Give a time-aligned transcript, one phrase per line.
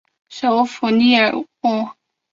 [0.29, 1.91] 首府利沃夫。